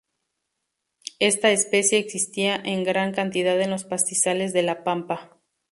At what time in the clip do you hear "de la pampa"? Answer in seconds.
4.51-5.37